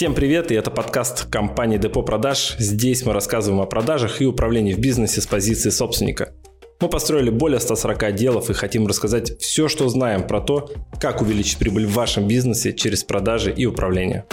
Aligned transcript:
Всем 0.00 0.14
привет, 0.14 0.50
и 0.50 0.54
это 0.54 0.70
подкаст 0.70 1.26
компании 1.26 1.76
Депо 1.76 2.02
Продаж. 2.02 2.56
Здесь 2.58 3.04
мы 3.04 3.12
рассказываем 3.12 3.60
о 3.60 3.66
продажах 3.66 4.22
и 4.22 4.24
управлении 4.24 4.72
в 4.72 4.78
бизнесе 4.78 5.20
с 5.20 5.26
позиции 5.26 5.68
собственника. 5.68 6.32
Мы 6.80 6.88
построили 6.88 7.28
более 7.28 7.60
140 7.60 8.04
отделов 8.04 8.48
и 8.48 8.54
хотим 8.54 8.86
рассказать 8.86 9.38
все, 9.42 9.68
что 9.68 9.90
знаем 9.90 10.26
про 10.26 10.40
то, 10.40 10.72
как 10.98 11.20
увеличить 11.20 11.58
прибыль 11.58 11.84
в 11.84 11.92
вашем 11.92 12.26
бизнесе 12.26 12.72
через 12.72 13.04
продажи 13.04 13.52
и 13.52 13.66
управление. 13.66 14.24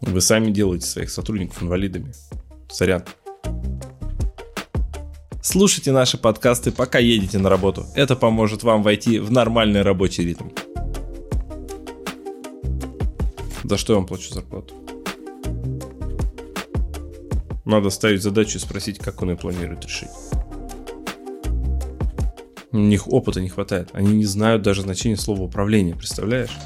Вы 0.00 0.20
сами 0.20 0.50
делаете 0.50 0.88
своих 0.88 1.10
сотрудников 1.10 1.62
инвалидами. 1.62 2.12
Сорян. 2.68 3.04
Слушайте 5.40 5.92
наши 5.92 6.18
подкасты, 6.18 6.72
пока 6.72 6.98
едете 6.98 7.38
на 7.38 7.48
работу. 7.48 7.86
Это 7.94 8.16
поможет 8.16 8.64
вам 8.64 8.82
войти 8.82 9.20
в 9.20 9.30
нормальный 9.30 9.82
рабочий 9.82 10.24
ритм. 10.24 10.48
За 13.68 13.76
что 13.78 13.94
я 13.94 13.98
вам 13.98 14.06
плачу 14.06 14.32
зарплату? 14.32 14.74
Надо 17.64 17.90
ставить 17.90 18.22
задачу 18.22 18.58
и 18.58 18.60
спросить, 18.60 19.00
как 19.00 19.20
он 19.22 19.30
ее 19.30 19.36
планирует 19.36 19.84
решить. 19.84 20.08
У 22.70 22.76
них 22.76 23.08
опыта 23.08 23.40
не 23.40 23.48
хватает. 23.48 23.88
Они 23.92 24.14
не 24.18 24.24
знают 24.24 24.62
даже 24.62 24.82
значения 24.82 25.16
слова 25.16 25.42
управление, 25.42 25.96
представляешь? 25.96 26.56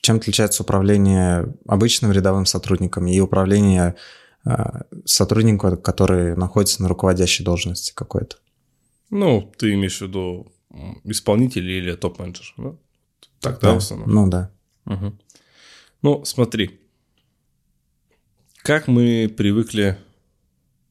Чем 0.00 0.18
отличается 0.18 0.62
управление 0.62 1.52
обычным 1.66 2.12
рядовым 2.12 2.46
сотрудником 2.46 3.08
и 3.08 3.18
управление 3.18 3.96
э, 4.44 4.52
сотрудником, 5.04 5.76
который 5.76 6.36
находится 6.36 6.82
на 6.82 6.88
руководящей 6.88 7.44
должности 7.44 7.92
какой-то? 7.92 8.36
Ну, 9.10 9.52
ты 9.58 9.74
имеешь 9.74 9.98
в 9.98 10.02
виду 10.02 10.52
исполнитель 11.04 11.68
или 11.70 11.94
топ-менеджер. 11.94 12.54
Да? 12.56 12.76
Так, 13.40 13.60
да, 13.60 13.74
в 13.74 13.76
основном? 13.78 14.10
Ну, 14.10 14.28
да. 14.28 14.50
Угу. 14.86 15.12
Ну, 16.02 16.24
смотри. 16.24 16.80
Как 18.62 18.86
мы 18.88 19.32
привыкли 19.36 19.98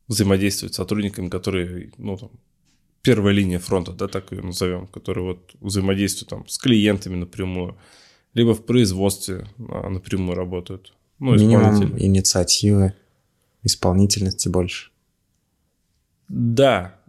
взаимодействовать 0.07 0.73
с 0.73 0.77
сотрудниками, 0.77 1.29
которые, 1.29 1.91
ну, 1.97 2.17
там, 2.17 2.31
первая 3.01 3.33
линия 3.33 3.59
фронта, 3.59 3.93
да, 3.93 4.07
так 4.07 4.31
ее 4.31 4.41
назовем, 4.41 4.87
которые 4.87 5.25
вот 5.25 5.55
взаимодействуют 5.59 6.29
там 6.29 6.47
с 6.47 6.57
клиентами 6.57 7.15
напрямую, 7.15 7.77
либо 8.33 8.53
в 8.53 8.65
производстве 8.65 9.47
а, 9.69 9.89
напрямую 9.89 10.35
работают. 10.35 10.93
Ну, 11.19 11.33
Минимум 11.33 11.97
инициативы, 11.97 12.93
исполнительности 13.63 14.49
больше. 14.49 14.91
Да, 16.27 16.99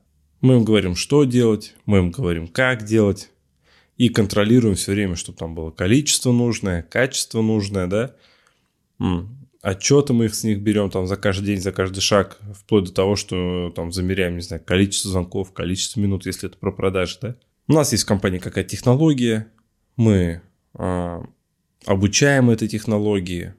мы 0.42 0.56
им 0.56 0.64
говорим, 0.64 0.96
что 0.96 1.24
делать, 1.24 1.74
мы 1.86 1.98
им 1.98 2.10
говорим, 2.10 2.48
как 2.48 2.84
делать, 2.84 3.30
и 3.96 4.08
контролируем 4.08 4.74
все 4.74 4.92
время, 4.92 5.16
чтобы 5.16 5.38
там 5.38 5.54
было 5.54 5.70
количество 5.70 6.32
нужное, 6.32 6.82
качество 6.82 7.40
нужное, 7.40 7.86
да. 7.86 8.14
Отчеты 9.62 10.12
мы 10.12 10.24
их 10.24 10.34
с 10.34 10.42
них 10.42 10.58
берем 10.60 10.90
там 10.90 11.06
за 11.06 11.16
каждый 11.16 11.46
день, 11.46 11.60
за 11.60 11.70
каждый 11.70 12.00
шаг, 12.00 12.40
вплоть 12.52 12.86
до 12.86 12.92
того, 12.92 13.14
что 13.14 13.72
там 13.74 13.92
замеряем, 13.92 14.34
не 14.34 14.42
знаю, 14.42 14.62
количество 14.64 15.12
звонков, 15.12 15.52
количество 15.52 16.00
минут, 16.00 16.26
если 16.26 16.48
это 16.48 16.58
про 16.58 16.72
продажи, 16.72 17.18
да. 17.22 17.36
У 17.68 17.74
нас 17.74 17.92
есть 17.92 18.02
в 18.02 18.08
компании 18.08 18.38
какая-то 18.38 18.70
технология, 18.70 19.46
мы 19.96 20.42
э, 20.76 21.22
обучаем 21.86 22.50
этой 22.50 22.66
технологии, 22.66 23.54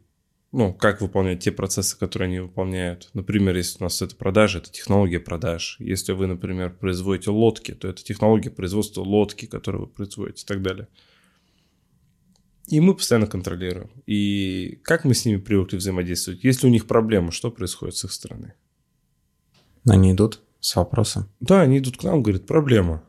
ну, 0.54 0.72
как 0.72 1.02
выполнять 1.02 1.40
те 1.40 1.52
процессы, 1.52 1.98
которые 1.98 2.28
они 2.28 2.40
выполняют. 2.40 3.10
Например, 3.14 3.58
если 3.58 3.80
у 3.80 3.84
нас 3.86 4.04
это 4.04 4.16
продажи, 4.16 4.60
это 4.60 4.72
технология 4.72 5.20
продаж. 5.20 5.78
Если 5.80 6.12
вы, 6.12 6.28
например, 6.28 6.78
производите 6.78 7.32
лодки, 7.32 7.74
то 7.74 7.88
это 7.88 8.04
технология 8.04 8.52
производства 8.52 9.02
лодки, 9.02 9.48
которую 9.48 9.86
вы 9.86 9.88
производите 9.88 10.44
и 10.44 10.46
так 10.46 10.62
далее. 10.62 10.88
И 12.68 12.80
мы 12.80 12.94
постоянно 12.94 13.26
контролируем. 13.26 13.90
И 14.06 14.80
как 14.84 15.06
мы 15.06 15.16
с 15.16 15.26
ними 15.26 15.38
привыкли 15.38 15.78
взаимодействовать? 15.78 16.44
Если 16.44 16.68
у 16.68 16.70
них 16.70 16.86
проблемы, 16.86 17.32
что 17.32 17.50
происходит 17.50 17.96
с 17.96 18.06
их 18.06 18.12
стороны? 18.12 18.54
Они 19.88 20.12
идут 20.12 20.40
с 20.60 20.76
вопросом. 20.76 21.32
Да, 21.40 21.62
они 21.62 21.80
идут 21.80 21.98
к 21.98 22.04
нам, 22.04 22.22
говорят, 22.22 22.46
проблема. 22.46 23.04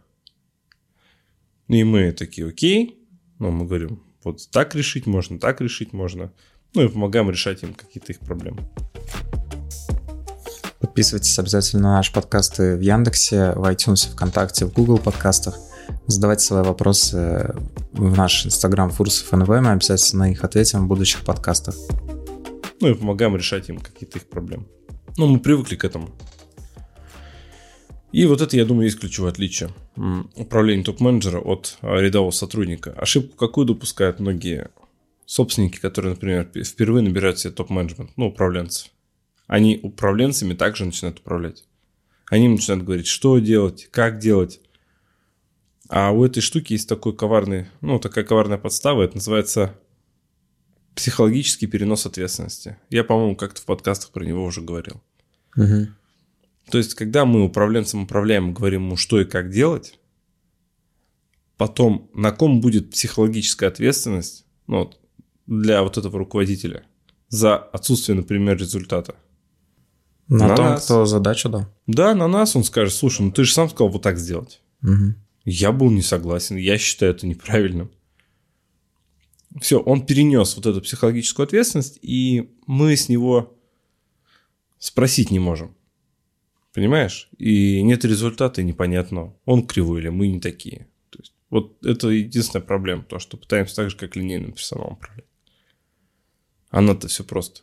И 1.68 1.84
мы 1.84 2.10
такие, 2.12 2.48
окей. 2.48 2.98
Ну, 3.38 3.50
мы 3.50 3.66
говорим, 3.66 4.02
вот 4.22 4.48
так 4.50 4.74
решить 4.74 5.06
можно, 5.06 5.38
так 5.38 5.60
решить 5.60 5.92
можно. 5.92 6.32
Ну 6.74 6.82
и 6.82 6.88
помогаем 6.88 7.30
решать 7.30 7.62
им 7.62 7.72
какие-то 7.72 8.12
их 8.12 8.18
проблемы. 8.18 8.58
Подписывайтесь 10.80 11.38
обязательно 11.38 11.82
на 11.82 11.96
наши 11.96 12.12
подкасты 12.12 12.76
в 12.76 12.80
Яндексе, 12.80 13.52
в 13.52 13.64
iTunes, 13.64 14.10
ВКонтакте, 14.12 14.66
в 14.66 14.72
Google 14.72 14.98
подкастах. 14.98 15.56
Задавайте 16.06 16.44
свои 16.44 16.64
вопросы 16.64 17.54
в 17.92 18.16
наш 18.16 18.46
инстаграм 18.46 18.90
Фурсов 18.90 19.30
НВ, 19.32 19.48
мы 19.48 19.70
обязательно 19.70 20.24
на 20.24 20.28
них 20.30 20.42
ответим 20.42 20.84
в 20.84 20.88
будущих 20.88 21.24
подкастах. 21.24 21.76
Ну 22.80 22.90
и 22.90 22.94
помогаем 22.94 23.36
решать 23.36 23.68
им 23.68 23.78
какие-то 23.78 24.18
их 24.18 24.26
проблемы. 24.26 24.66
Ну, 25.16 25.28
мы 25.28 25.38
привыкли 25.38 25.76
к 25.76 25.84
этому. 25.84 26.10
И 28.10 28.26
вот 28.26 28.40
это, 28.40 28.56
я 28.56 28.64
думаю, 28.64 28.86
есть 28.86 28.98
ключевое 28.98 29.30
отличие 29.30 29.70
управления 30.36 30.82
топ-менеджера 30.82 31.38
от 31.38 31.78
а, 31.80 31.96
рядового 31.96 32.30
сотрудника. 32.30 32.92
Ошибку 32.92 33.36
какую 33.36 33.66
допускают 33.66 34.20
многие 34.20 34.70
собственники, 35.26 35.78
которые, 35.78 36.14
например, 36.14 36.50
впервые 36.64 37.02
набирают 37.02 37.38
себе 37.38 37.52
топ-менеджмент, 37.52 38.12
ну, 38.16 38.26
управленцев, 38.28 38.90
они 39.46 39.78
управленцами 39.82 40.54
также 40.54 40.84
начинают 40.84 41.20
управлять. 41.20 41.64
Они 42.30 42.48
начинают 42.48 42.84
говорить, 42.84 43.06
что 43.06 43.38
делать, 43.38 43.88
как 43.90 44.18
делать. 44.18 44.60
А 45.88 46.12
у 46.12 46.24
этой 46.24 46.40
штуки 46.40 46.72
есть 46.72 46.88
такой 46.88 47.14
коварный, 47.14 47.66
ну, 47.80 47.98
такая 47.98 48.24
коварная 48.24 48.58
подстава, 48.58 49.02
это 49.02 49.16
называется 49.16 49.78
психологический 50.94 51.66
перенос 51.66 52.06
ответственности. 52.06 52.78
Я, 52.88 53.04
по-моему, 53.04 53.36
как-то 53.36 53.60
в 53.60 53.64
подкастах 53.64 54.10
про 54.10 54.24
него 54.24 54.44
уже 54.44 54.62
говорил. 54.62 55.02
Угу. 55.56 55.88
То 56.70 56.78
есть, 56.78 56.94
когда 56.94 57.24
мы 57.24 57.44
управленцем 57.44 58.04
управляем, 58.04 58.54
говорим 58.54 58.84
ему, 58.84 58.96
что 58.96 59.20
и 59.20 59.24
как 59.24 59.50
делать, 59.50 59.98
потом 61.56 62.10
на 62.14 62.32
ком 62.32 62.60
будет 62.60 62.90
психологическая 62.90 63.68
ответственность, 63.68 64.46
ну, 64.66 64.78
вот, 64.78 64.98
для 65.46 65.82
вот 65.82 65.98
этого 65.98 66.18
руководителя 66.18 66.84
за 67.28 67.56
отсутствие, 67.56 68.16
например, 68.16 68.56
результата? 68.56 69.16
На, 70.28 70.48
на 70.48 70.56
том, 70.56 70.66
нас. 70.66 70.84
кто 70.84 71.04
задачу 71.04 71.48
дал. 71.48 71.66
Да, 71.86 72.14
на 72.14 72.28
нас 72.28 72.56
он 72.56 72.64
скажет, 72.64 72.94
слушай, 72.94 73.22
ну 73.22 73.30
ты 73.30 73.44
же 73.44 73.52
сам 73.52 73.68
сказал 73.68 73.88
вот 73.88 74.02
так 74.02 74.18
сделать. 74.18 74.62
Угу. 74.82 75.14
Я 75.44 75.72
был 75.72 75.90
не 75.90 76.02
согласен, 76.02 76.56
я 76.56 76.78
считаю 76.78 77.12
это 77.12 77.26
неправильным. 77.26 77.90
Все, 79.60 79.78
он 79.78 80.04
перенес 80.04 80.56
вот 80.56 80.66
эту 80.66 80.80
психологическую 80.80 81.44
ответственность, 81.44 81.98
и 82.02 82.50
мы 82.66 82.96
с 82.96 83.08
него 83.08 83.56
спросить 84.78 85.30
не 85.30 85.38
можем. 85.38 85.76
Понимаешь? 86.72 87.28
И 87.38 87.82
нет 87.82 88.04
результата, 88.04 88.60
и 88.60 88.64
непонятно, 88.64 89.34
он 89.44 89.66
кривой 89.66 90.00
или 90.00 90.08
мы 90.08 90.26
не 90.26 90.40
такие. 90.40 90.88
То 91.10 91.20
есть, 91.20 91.34
вот 91.50 91.84
это 91.84 92.08
единственная 92.08 92.66
проблема, 92.66 93.04
то, 93.04 93.20
что 93.20 93.36
пытаемся 93.36 93.76
так 93.76 93.90
же, 93.90 93.96
как 93.96 94.16
линейным 94.16 94.52
персоналом 94.52 94.94
управлять. 94.94 95.26
Надо 96.80 97.08
все 97.08 97.24
просто. 97.24 97.62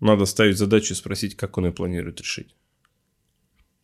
Надо 0.00 0.24
ставить 0.24 0.56
задачу 0.56 0.92
и 0.92 0.96
спросить, 0.96 1.36
как 1.36 1.58
он 1.58 1.66
ее 1.66 1.72
планирует 1.72 2.20
решить. 2.20 2.54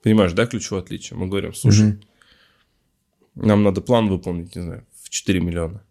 Понимаешь, 0.03 0.33
да, 0.33 0.47
ключевое 0.47 0.83
отличие? 0.83 1.19
Мы 1.19 1.27
говорим, 1.27 1.53
слушай, 1.53 1.91
угу. 1.91 3.47
нам 3.47 3.63
надо 3.63 3.81
план 3.81 4.09
выполнить, 4.09 4.55
не 4.55 4.63
знаю, 4.63 4.87
в 5.03 5.11
4 5.11 5.41
миллиона. 5.41 5.85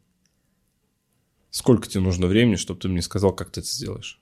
Сколько 1.49 1.87
тебе 1.87 2.01
нужно 2.01 2.27
времени, 2.27 2.55
чтобы 2.55 2.79
ты 2.79 2.87
мне 2.87 3.01
сказал, 3.01 3.33
как 3.33 3.51
ты 3.51 3.61
это 3.61 3.69
сделаешь? 3.69 4.21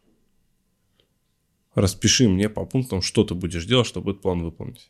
Распиши 1.76 2.30
мне 2.30 2.50
по 2.50 2.66
пунктам, 2.66 3.02
что 3.02 3.24
ты 3.24 3.36
будешь 3.36 3.66
делать, 3.66 3.88
чтобы 3.88 4.12
этот 4.12 4.22
план 4.22 4.42
выполнить. 4.42 4.90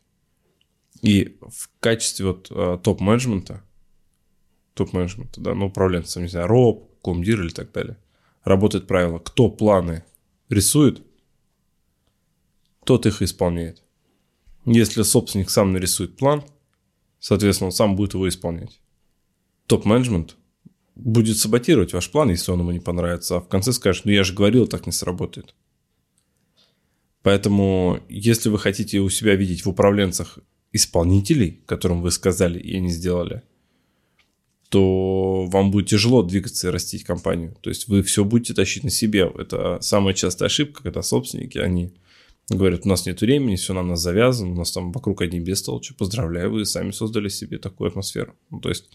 И 1.01 1.37
в 1.41 1.69
качестве 1.79 2.27
вот 2.27 2.47
а, 2.51 2.77
топ-менеджмента, 2.77 3.63
топ-менеджмента, 4.75 5.41
да, 5.41 5.53
ну, 5.53 5.67
управленцем, 5.67 6.23
не 6.23 6.29
знаю, 6.29 6.47
роб, 6.47 7.01
комдир 7.01 7.41
или 7.41 7.49
так 7.49 7.71
далее, 7.71 7.97
работает 8.45 8.87
правило, 8.87 9.19
кто 9.19 9.49
планы 9.49 10.05
рисует, 10.49 11.01
тот 12.85 13.05
их 13.05 13.21
исполняет. 13.21 13.83
Если 14.65 15.01
собственник 15.01 15.49
сам 15.49 15.73
нарисует 15.73 16.15
план, 16.15 16.43
соответственно, 17.19 17.67
он 17.67 17.71
сам 17.71 17.95
будет 17.95 18.13
его 18.13 18.29
исполнять. 18.29 18.79
Топ-менеджмент 19.65 20.37
будет 20.95 21.37
саботировать 21.37 21.93
ваш 21.93 22.09
план, 22.09 22.29
если 22.29 22.51
он 22.51 22.59
ему 22.59 22.71
не 22.71 22.79
понравится, 22.79 23.37
а 23.37 23.41
в 23.41 23.47
конце 23.47 23.73
скажет, 23.73 24.05
ну 24.05 24.11
я 24.11 24.23
же 24.23 24.33
говорил, 24.33 24.67
так 24.67 24.85
не 24.85 24.91
сработает. 24.91 25.55
Поэтому, 27.23 27.99
если 28.07 28.49
вы 28.49 28.59
хотите 28.59 28.99
у 28.99 29.09
себя 29.09 29.35
видеть 29.35 29.65
в 29.65 29.69
управленцах 29.69 30.37
исполнителей, 30.71 31.63
которым 31.65 32.01
вы 32.03 32.11
сказали 32.11 32.59
и 32.59 32.77
они 32.77 32.89
сделали– 32.89 33.41
то 34.75 35.45
вам 35.45 35.71
будет 35.71 35.87
тяжело 35.87 36.21
двигаться 36.21 36.67
и 36.67 36.69
растить 36.69 37.05
компанию. 37.05 37.55
То 37.61 37.69
есть 37.69 37.87
вы 37.87 38.03
все 38.03 38.25
будете 38.25 38.53
тащить 38.53 38.83
на 38.83 38.89
себе. 38.89 39.31
Это 39.33 39.77
самая 39.79 40.13
частая 40.13 40.47
ошибка, 40.47 40.83
когда 40.83 41.01
собственники, 41.01 41.57
они 41.57 41.93
говорят, 42.49 42.81
у 42.85 42.89
нас 42.89 43.05
нет 43.05 43.21
времени, 43.21 43.55
все 43.55 43.73
на 43.73 43.83
нас 43.83 44.01
завязано, 44.01 44.51
у 44.51 44.55
нас 44.55 44.73
там 44.73 44.91
вокруг 44.91 45.21
одни 45.21 45.39
бестолчи. 45.39 45.93
Поздравляю, 45.93 46.51
вы 46.51 46.65
сами 46.65 46.91
создали 46.91 47.29
себе 47.29 47.57
такую 47.57 47.87
атмосферу. 47.87 48.35
Ну, 48.49 48.59
то 48.59 48.67
есть 48.67 48.89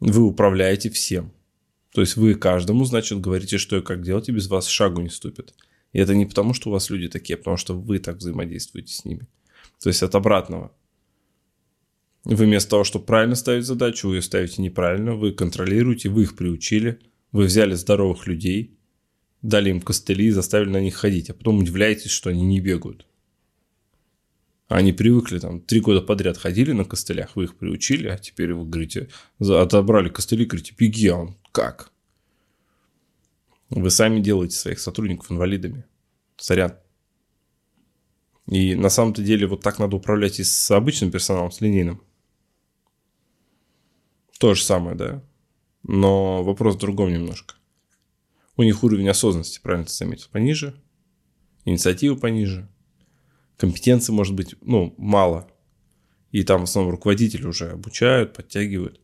Вы 0.00 0.22
управляете 0.22 0.90
всем. 0.90 1.30
То 1.92 2.00
есть 2.00 2.16
вы 2.16 2.34
каждому, 2.34 2.84
значит, 2.84 3.20
говорите, 3.20 3.58
что 3.58 3.76
и 3.76 3.82
как 3.82 4.02
делать, 4.02 4.28
и 4.28 4.32
без 4.32 4.48
вас 4.48 4.66
шагу 4.66 5.02
не 5.02 5.08
ступит. 5.08 5.54
И 5.92 6.00
это 6.00 6.16
не 6.16 6.26
потому, 6.26 6.52
что 6.52 6.70
у 6.70 6.72
вас 6.72 6.90
люди 6.90 7.08
такие, 7.08 7.36
а 7.36 7.38
потому 7.38 7.56
что 7.58 7.78
вы 7.78 8.00
так 8.00 8.16
взаимодействуете 8.16 8.92
с 8.92 9.04
ними. 9.04 9.28
То 9.80 9.88
есть 9.88 10.02
от 10.02 10.16
обратного. 10.16 10.72
Вы 12.24 12.44
вместо 12.44 12.70
того, 12.70 12.84
чтобы 12.84 13.06
правильно 13.06 13.34
ставить 13.34 13.64
задачу, 13.64 14.08
вы 14.08 14.16
ее 14.16 14.22
ставите 14.22 14.60
неправильно, 14.60 15.14
вы 15.14 15.32
контролируете, 15.32 16.10
вы 16.10 16.24
их 16.24 16.36
приучили, 16.36 17.00
вы 17.32 17.44
взяли 17.44 17.74
здоровых 17.74 18.26
людей, 18.26 18.78
дали 19.42 19.70
им 19.70 19.80
костыли 19.80 20.26
и 20.26 20.30
заставили 20.30 20.68
на 20.68 20.80
них 20.80 20.96
ходить, 20.96 21.30
а 21.30 21.34
потом 21.34 21.58
удивляетесь, 21.58 22.10
что 22.10 22.30
они 22.30 22.42
не 22.42 22.60
бегают. 22.60 23.06
Они 24.68 24.92
привыкли, 24.92 25.38
там, 25.38 25.60
три 25.60 25.80
года 25.80 26.00
подряд 26.00 26.36
ходили 26.36 26.72
на 26.72 26.84
костылях, 26.84 27.34
вы 27.34 27.44
их 27.44 27.56
приучили, 27.56 28.08
а 28.08 28.18
теперь 28.18 28.52
вы 28.52 28.64
говорите, 28.64 29.08
отобрали 29.40 30.10
костыли, 30.10 30.44
говорите, 30.44 30.74
беги, 30.78 31.08
а 31.08 31.16
он 31.16 31.36
как? 31.50 31.90
Вы 33.70 33.90
сами 33.90 34.20
делаете 34.20 34.56
своих 34.56 34.78
сотрудников 34.78 35.30
инвалидами. 35.32 35.84
Сорян. 36.36 36.74
И 38.46 38.74
на 38.74 38.90
самом-то 38.90 39.22
деле 39.22 39.46
вот 39.46 39.60
так 39.62 39.78
надо 39.78 39.96
управлять 39.96 40.40
и 40.40 40.44
с 40.44 40.70
обычным 40.70 41.10
персоналом, 41.10 41.52
с 41.52 41.60
линейным. 41.60 42.02
То 44.40 44.54
же 44.54 44.62
самое, 44.62 44.96
да. 44.96 45.22
Но 45.82 46.42
вопрос 46.42 46.76
в 46.76 46.78
другом 46.78 47.12
немножко. 47.12 47.56
У 48.56 48.62
них 48.62 48.82
уровень 48.82 49.10
осознанности, 49.10 49.60
правильно 49.62 49.84
ты 49.84 49.92
заметил, 49.92 50.28
пониже. 50.32 50.80
Инициатива 51.66 52.16
пониже. 52.16 52.66
Компетенции, 53.58 54.14
может 54.14 54.34
быть, 54.34 54.54
ну, 54.62 54.94
мало. 54.96 55.50
И 56.30 56.42
там 56.42 56.62
в 56.62 56.64
основном 56.64 56.92
руководители 56.92 57.44
уже 57.46 57.72
обучают, 57.72 58.32
подтягивают. 58.32 58.98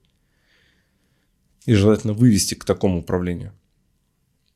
И 1.66 1.74
желательно 1.74 2.14
вывести 2.14 2.54
к 2.54 2.64
такому 2.64 3.00
управлению. 3.00 3.52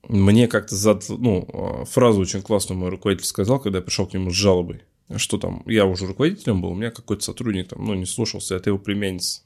Мне 0.09 0.49
как-то 0.49 0.77
зад... 0.77 1.05
ну, 1.11 1.85
фразу 1.91 2.23
очень 2.23 2.41
классную 2.41 2.79
мой 2.79 2.89
руководитель 2.89 3.27
сказал, 3.27 3.61
когда 3.61 3.81
я 3.81 3.85
пришел 3.85 4.07
к 4.07 4.15
нему 4.15 4.31
с 4.31 4.35
жалобой. 4.35 4.85
Что 5.17 5.37
там, 5.37 5.63
я 5.67 5.85
уже 5.85 6.07
руководителем 6.07 6.63
был, 6.63 6.71
у 6.71 6.75
меня 6.75 6.91
какой-то 6.91 7.23
сотрудник 7.23 7.69
там, 7.69 7.85
ну, 7.85 7.93
не 7.93 8.07
слушался, 8.07 8.55
это 8.55 8.71
его 8.71 8.79
племянница. 8.79 9.43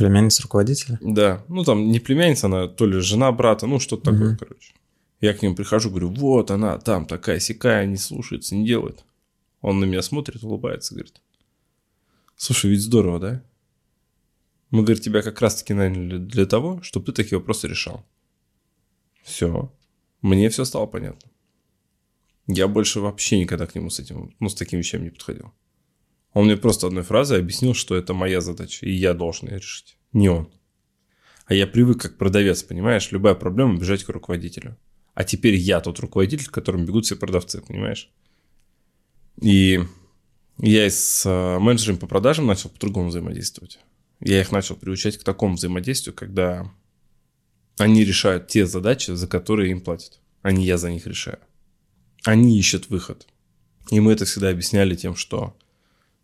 Племянница 0.00 0.42
руководителя? 0.42 0.98
Да. 1.02 1.44
Ну, 1.48 1.62
там 1.62 1.90
не 1.90 2.00
племянница, 2.00 2.46
она 2.46 2.68
то 2.68 2.86
ли 2.86 3.00
жена 3.00 3.30
брата, 3.32 3.66
ну, 3.66 3.78
что-то 3.78 4.10
угу. 4.10 4.18
такое, 4.18 4.36
короче. 4.36 4.72
Я 5.20 5.34
к 5.34 5.42
нему 5.42 5.54
прихожу, 5.54 5.90
говорю, 5.90 6.08
вот 6.08 6.50
она 6.50 6.78
там 6.78 7.04
такая 7.04 7.38
сякая, 7.38 7.84
не 7.84 7.98
слушается, 7.98 8.54
не 8.54 8.66
делает. 8.66 9.04
Он 9.60 9.78
на 9.78 9.84
меня 9.84 10.00
смотрит, 10.00 10.42
улыбается, 10.42 10.94
говорит, 10.94 11.20
слушай, 12.34 12.70
ведь 12.70 12.80
здорово, 12.80 13.20
да? 13.20 13.42
Мы, 14.70 14.84
говорит, 14.84 15.02
тебя 15.02 15.20
как 15.20 15.38
раз-таки 15.42 15.74
наняли 15.74 16.16
для 16.16 16.46
того, 16.46 16.80
чтобы 16.80 17.04
ты 17.06 17.12
такие 17.12 17.38
вопросы 17.38 17.68
решал. 17.68 18.06
Все. 19.22 19.70
Мне 20.22 20.48
все 20.48 20.64
стало 20.64 20.86
понятно. 20.86 21.30
Я 22.46 22.68
больше 22.68 23.00
вообще 23.00 23.38
никогда 23.38 23.66
к 23.66 23.74
нему 23.74 23.90
с 23.90 24.00
этим, 24.00 24.34
ну, 24.40 24.48
с 24.48 24.54
такими 24.54 24.78
вещами 24.78 25.04
не 25.04 25.10
подходил. 25.10 25.52
Он 26.32 26.44
мне 26.44 26.56
просто 26.56 26.86
одной 26.86 27.02
фразой 27.02 27.40
объяснил, 27.40 27.74
что 27.74 27.96
это 27.96 28.14
моя 28.14 28.40
задача, 28.40 28.86
и 28.86 28.92
я 28.92 29.14
должен 29.14 29.48
ее 29.48 29.58
решить, 29.58 29.96
не 30.12 30.28
он. 30.28 30.50
А 31.46 31.54
я 31.54 31.66
привык 31.66 32.00
как 32.00 32.18
продавец, 32.18 32.62
понимаешь, 32.62 33.10
любая 33.10 33.34
проблема 33.34 33.78
бежать 33.78 34.04
к 34.04 34.08
руководителю. 34.08 34.76
А 35.14 35.24
теперь 35.24 35.56
я 35.56 35.80
тот 35.80 35.98
руководитель, 35.98 36.46
к 36.46 36.52
которому 36.52 36.84
бегут 36.84 37.04
все 37.04 37.16
продавцы, 37.16 37.60
понимаешь? 37.60 38.10
И 39.42 39.80
я 40.58 40.88
с 40.88 41.26
э, 41.26 41.58
менеджерами 41.58 41.98
по 41.98 42.06
продажам 42.06 42.46
начал 42.46 42.70
по-другому 42.70 43.08
взаимодействовать. 43.08 43.80
Я 44.20 44.40
их 44.40 44.52
начал 44.52 44.76
приучать 44.76 45.16
к 45.18 45.24
такому 45.24 45.56
взаимодействию, 45.56 46.14
когда 46.14 46.70
они 47.78 48.04
решают 48.04 48.48
те 48.48 48.66
задачи, 48.66 49.10
за 49.12 49.26
которые 49.26 49.70
им 49.70 49.80
платят, 49.80 50.20
а 50.42 50.52
не 50.52 50.64
я 50.64 50.76
за 50.78 50.90
них 50.90 51.06
решаю. 51.06 51.38
Они 52.24 52.58
ищут 52.58 52.90
выход. 52.90 53.26
И 53.90 53.98
мы 53.98 54.12
это 54.12 54.26
всегда 54.26 54.50
объясняли 54.50 54.94
тем, 54.94 55.16
что 55.16 55.56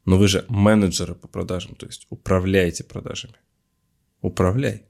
но 0.07 0.17
вы 0.17 0.29
же 0.29 0.47
менеджеры 0.49 1.15
по 1.15 1.29
продажам, 1.29 1.75
то 1.75 1.87
есть 1.87 2.07
управляете 2.11 2.85
продажами. 2.85 3.35
Управляй. 4.23 4.87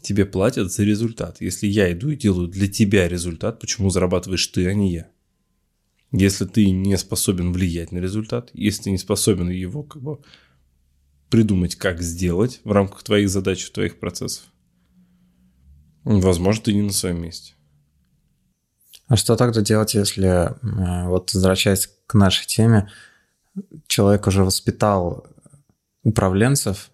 Тебе 0.00 0.24
платят 0.24 0.72
за 0.72 0.84
результат. 0.84 1.40
Если 1.40 1.66
я 1.66 1.92
иду 1.92 2.10
и 2.10 2.16
делаю 2.16 2.48
для 2.48 2.68
тебя 2.68 3.08
результат, 3.08 3.60
почему 3.60 3.90
зарабатываешь 3.90 4.46
ты, 4.46 4.66
а 4.68 4.74
не 4.74 4.92
я? 4.92 5.10
Если 6.12 6.44
ты 6.44 6.70
не 6.70 6.96
способен 6.96 7.52
влиять 7.52 7.90
на 7.90 7.98
результат, 7.98 8.50
если 8.54 8.84
ты 8.84 8.90
не 8.90 8.98
способен 8.98 9.48
его 9.48 9.82
как 9.82 10.02
бы 10.02 10.18
придумать, 11.28 11.74
как 11.76 12.02
сделать 12.02 12.60
в 12.64 12.72
рамках 12.72 13.02
твоих 13.02 13.30
задач, 13.30 13.68
твоих 13.70 13.98
процессов, 13.98 14.44
возможно, 16.04 16.64
ты 16.64 16.72
не 16.72 16.82
на 16.82 16.92
своем 16.92 17.22
месте. 17.22 17.54
А 19.08 19.16
что 19.16 19.36
тогда 19.36 19.60
делать, 19.60 19.94
если, 19.94 20.26
э, 20.26 21.08
вот 21.08 21.32
возвращаясь 21.34 21.88
к 22.06 22.14
нашей 22.14 22.46
теме, 22.46 22.90
человек 23.86 24.26
уже 24.26 24.44
воспитал 24.44 25.26
управленцев, 26.02 26.90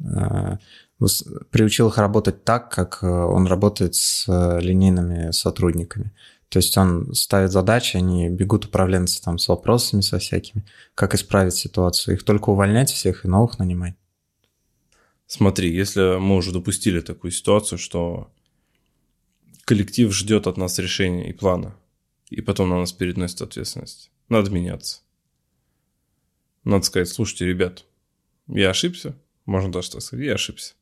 э, 0.00 0.56
приучил 1.50 1.88
их 1.88 1.98
работать 1.98 2.44
так, 2.44 2.70
как 2.70 2.98
э, 3.02 3.06
он 3.06 3.46
работает 3.46 3.94
с 3.94 4.26
э, 4.28 4.60
линейными 4.60 5.30
сотрудниками. 5.30 6.12
То 6.48 6.58
есть 6.58 6.76
он 6.78 7.14
ставит 7.14 7.52
задачи, 7.52 7.96
они 7.96 8.30
бегут 8.30 8.64
управленцы 8.64 9.22
там 9.22 9.38
с 9.38 9.48
вопросами 9.48 10.00
со 10.00 10.18
всякими, 10.18 10.64
как 10.94 11.14
исправить 11.14 11.54
ситуацию. 11.54 12.14
Их 12.14 12.24
только 12.24 12.50
увольнять 12.50 12.90
всех 12.90 13.24
и 13.24 13.28
новых 13.28 13.58
нанимать. 13.58 13.94
Смотри, 15.26 15.70
если 15.74 16.18
мы 16.18 16.36
уже 16.36 16.52
допустили 16.52 17.00
такую 17.00 17.32
ситуацию, 17.32 17.78
что 17.78 18.32
коллектив 19.66 20.10
ждет 20.14 20.46
от 20.46 20.56
нас 20.56 20.78
решения 20.78 21.28
и 21.28 21.34
плана, 21.34 21.76
и 22.30 22.40
потом 22.40 22.70
на 22.70 22.78
нас 22.78 22.92
переносит 22.92 23.42
ответственность, 23.42 24.10
надо 24.30 24.50
меняться. 24.50 25.02
Надо 26.68 26.84
сказать, 26.84 27.08
слушайте, 27.08 27.46
ребят, 27.46 27.86
я 28.46 28.68
ошибся, 28.68 29.16
можно 29.46 29.72
даже 29.72 29.90
так 29.90 30.02
сказать, 30.02 30.26
я 30.26 30.34
ошибся. 30.34 30.74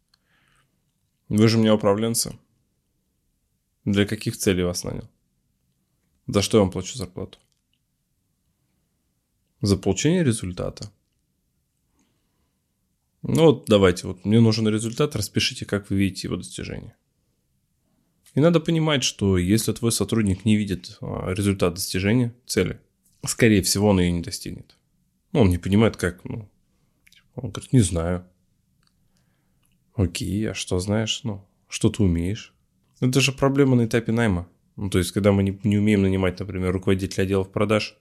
Вы 1.29 1.47
же 1.47 1.59
меня 1.59 1.77
управленцы. 1.77 2.37
Для 3.85 4.05
каких 4.05 4.37
целей 4.37 4.65
вас 4.65 4.83
нанял? 4.83 5.09
За 6.27 6.43
что 6.43 6.59
я 6.59 6.63
вам 6.63 6.73
плачу 6.73 6.99
зарплату? 6.99 7.39
За 9.61 9.77
получение 9.77 10.25
результата. 10.25 10.91
Ну 13.23 13.45
вот 13.45 13.67
давайте, 13.67 14.09
вот 14.09 14.25
мне 14.25 14.41
нужен 14.41 14.67
результат, 14.67 15.15
распишите, 15.15 15.67
как 15.67 15.89
вы 15.89 15.99
видите 15.99 16.27
его 16.27 16.37
достижение. 16.37 16.97
И 18.35 18.41
надо 18.41 18.59
понимать, 18.59 19.05
что 19.05 19.39
если 19.39 19.73
твой 19.73 19.93
сотрудник 19.93 20.45
не 20.45 20.57
видит 20.57 20.99
а, 21.01 21.33
результат 21.33 21.75
достижения 21.75 22.35
цели, 22.45 22.81
скорее 23.25 23.63
всего, 23.63 23.91
он 23.91 24.01
ее 24.01 24.11
не 24.11 24.23
достигнет. 24.23 24.77
Ну, 25.33 25.41
он 25.41 25.49
не 25.49 25.59
понимает, 25.59 25.97
как, 25.97 26.25
ну, 26.25 26.49
он 27.35 27.51
говорит, 27.51 27.73
не 27.73 27.81
знаю. 27.81 28.25
Окей, 29.95 30.51
а 30.51 30.55
что 30.55 30.79
знаешь? 30.79 31.21
Ну, 31.25 31.47
что 31.69 31.91
ты 31.91 32.03
умеешь? 32.03 32.55
Это 33.01 33.21
же 33.21 33.33
проблема 33.33 33.77
на 33.77 33.87
этапе 33.87 34.13
найма. 34.13 34.49
Ну, 34.77 34.91
то 34.91 34.99
есть, 34.99 35.13
когда 35.13 35.33
мы 35.33 35.43
не, 35.43 35.59
не 35.65 35.79
умеем 35.79 36.03
нанимать, 36.03 36.39
например, 36.39 36.73
руководителя 36.73 37.25
отделов 37.25 37.51
продаж, 37.51 37.97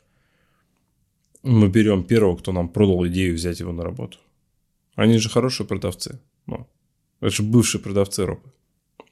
мы 1.44 1.70
берем 1.70 2.04
первого, 2.04 2.36
кто 2.38 2.52
нам 2.52 2.70
продал 2.70 3.06
идею 3.08 3.36
взять 3.36 3.60
его 3.60 3.72
на 3.72 3.84
работу. 3.84 4.18
Они 4.96 5.18
же 5.18 5.30
хорошие 5.30 5.68
продавцы. 5.68 6.20
Ну, 6.48 6.68
это 7.20 7.30
же 7.30 7.44
бывшие 7.44 7.82
продавцы 7.82 8.26
ропы. 8.26 8.52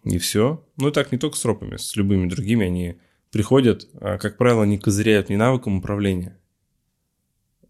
И 0.03 0.17
все. 0.17 0.65
Ну 0.77 0.89
и 0.89 0.91
так 0.91 1.11
не 1.11 1.17
только 1.17 1.37
с 1.37 1.45
ропами, 1.45 1.77
с 1.77 1.95
любыми 1.95 2.27
другими 2.27 2.65
они 2.65 2.95
приходят, 3.31 3.87
а, 3.95 4.17
как 4.17 4.37
правило, 4.37 4.63
они 4.63 4.77
козыряют 4.77 5.29
не 5.29 5.37
навыком 5.37 5.77
управления, 5.77 6.37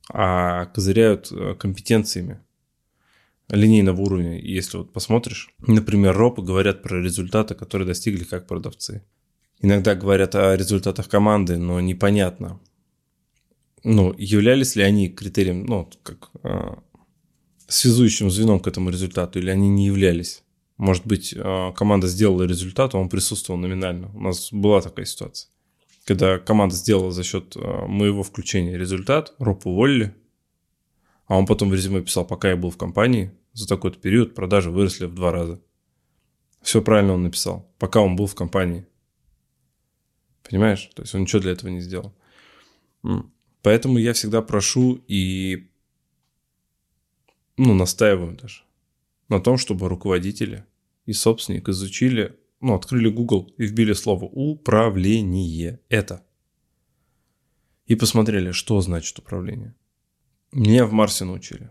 а 0.10 0.66
козыряют 0.66 1.32
э, 1.32 1.56
компетенциями 1.56 2.40
линейного 3.50 4.02
уровня. 4.02 4.40
Если 4.40 4.78
вот 4.78 4.92
посмотришь, 4.92 5.54
например, 5.60 6.16
ропы 6.16 6.42
говорят 6.42 6.82
про 6.82 7.02
результаты, 7.02 7.56
которые 7.56 7.88
достигли 7.88 8.24
как 8.24 8.48
продавцы. 8.48 9.04
Иногда 9.62 9.96
говорят 9.96 10.36
о 10.36 10.56
результатах 10.56 11.08
команды, 11.08 11.58
но 11.58 11.80
непонятно, 11.80 12.60
ну, 13.84 14.14
являлись 14.18 14.76
ли 14.76 14.84
они 14.84 15.10
критерием, 15.10 15.66
ну, 15.66 15.90
как 16.04 16.32
э, 16.44 16.76
связующим 17.68 18.30
звеном 18.30 18.60
к 18.60 18.68
этому 18.68 18.90
результату, 18.90 19.40
или 19.40 19.50
они 19.50 19.70
не 19.70 19.88
являлись. 19.88 20.44
Может 20.78 21.06
быть, 21.06 21.34
э, 21.34 21.72
команда 21.76 22.08
сделала 22.08 22.44
результат, 22.44 22.94
а 22.94 22.98
он 22.98 23.10
присутствовал 23.10 23.60
номинально. 23.60 24.12
У 24.14 24.22
нас 24.22 24.52
была 24.52 24.82
такая 24.82 25.06
ситуация 25.06 25.53
когда 26.06 26.38
команда 26.40 26.76
сделала 26.76 27.12
за 27.12 27.24
счет 27.24 27.56
э, 27.56 27.86
моего 27.88 28.24
включения 28.24 28.78
результат, 28.78 29.34
Роб 29.40 29.66
уволили, 29.66 30.14
а 31.28 31.38
он 31.38 31.46
потом 31.46 31.70
в 31.70 31.74
резюме 31.74 32.02
писал, 32.02 32.26
пока 32.26 32.50
я 32.50 32.58
был 32.58 32.70
в 32.70 32.78
компании, 32.78 33.32
за 33.54 33.68
такой-то 33.68 34.00
период 34.00 34.36
продажи 34.36 34.70
выросли 34.70 35.06
в 35.06 35.16
два 35.16 35.32
раза. 35.32 35.62
Все 36.62 36.82
правильно 36.82 37.14
он 37.14 37.24
написал, 37.24 37.72
пока 37.80 38.02
он 38.02 38.16
был 38.16 38.28
в 38.28 38.36
компании. 38.36 38.86
Понимаешь? 40.44 40.90
То 40.96 41.04
есть 41.04 41.14
он 41.16 41.22
ничего 41.22 41.42
для 41.42 41.52
этого 41.52 41.70
не 41.70 41.80
сделал. 41.80 42.14
Поэтому 43.62 43.98
я 43.98 44.14
всегда 44.14 44.42
прошу 44.42 45.02
и 45.08 45.70
ну, 47.58 47.74
настаиваю 47.74 48.36
даже 48.36 48.64
на 49.30 49.40
том, 49.40 49.58
чтобы 49.58 49.90
руководители 49.90 50.66
и 51.06 51.14
собственник 51.14 51.70
изучили, 51.70 52.38
ну, 52.64 52.76
открыли 52.76 53.10
Google 53.10 53.54
и 53.58 53.66
вбили 53.66 53.94
слово 53.94 54.24
«управление». 54.24 55.82
Это. 55.90 56.26
И 57.86 57.96
посмотрели, 57.96 58.52
что 58.52 58.80
значит 58.80 59.20
управление. 59.20 59.76
Меня 60.54 60.86
в 60.86 60.94
Марсе 60.94 61.26
научили. 61.26 61.70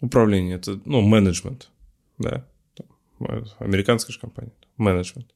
Управление– 0.00 0.56
это, 0.58 0.80
ну, 0.84 1.00
менеджмент, 1.00 1.70
да, 2.18 2.46
американская 3.58 4.14
же 4.14 4.20
компания, 4.20 4.52
менеджмент. 4.76 5.34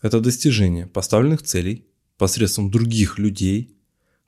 Это 0.00 0.20
достижение 0.20 0.86
поставленных 0.86 1.42
целей 1.42 1.84
посредством 2.16 2.70
других 2.70 3.18
людей, 3.18 3.76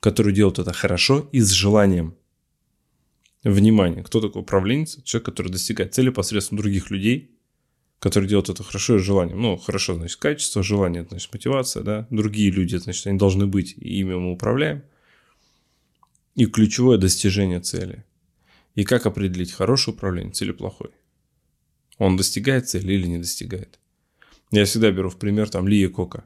которые 0.01 0.35
делают 0.35 0.59
это 0.59 0.73
хорошо 0.73 1.29
и 1.31 1.41
с 1.41 1.51
желанием. 1.51 2.17
Внимание, 3.45 4.03
кто 4.03 4.21
такой 4.21 4.43
управленец? 4.43 5.01
Человек, 5.05 5.27
который 5.27 5.53
достигает 5.53 5.95
цели 5.95 6.11
посредством 6.11 6.59
других 6.59 6.91
людей, 6.91 7.39
которые 8.03 8.29
делают 8.29 8.51
это 8.51 8.65
хорошо 8.65 8.97
и 8.97 8.99
желанием. 8.99 9.41
Ну, 9.41 9.57
хорошо, 9.57 9.95
значит, 9.95 10.17
качество, 10.17 10.61
желание, 10.61 11.07
значит, 11.09 11.33
мотивация, 11.33 11.85
да. 11.85 12.09
Другие 12.11 12.51
люди, 12.51 12.75
значит, 12.75 13.07
они 13.07 13.17
должны 13.17 13.47
быть, 13.47 13.75
и 13.79 14.01
ими 14.01 14.15
мы 14.17 14.33
управляем. 14.33 14.83
И 16.35 16.47
ключевое 16.47 16.99
достижение 16.99 17.61
цели. 17.61 18.05
И 18.75 18.83
как 18.83 19.07
определить, 19.07 19.53
хороший 19.53 19.91
управленец 19.91 20.43
или 20.43 20.51
плохой? 20.51 20.91
Он 21.99 22.17
достигает 22.17 22.69
цели 22.69 22.93
или 22.93 23.07
не 23.07 23.19
достигает? 23.19 23.79
Я 24.51 24.65
всегда 24.65 24.91
беру 24.91 25.09
в 25.09 25.17
пример 25.17 25.49
там 25.49 25.69
Лия 25.69 25.89
Кока. 25.89 26.25